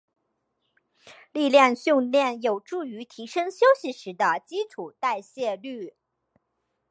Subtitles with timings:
[1.31, 5.93] 力量训练有助于提升休息时的基础代谢率。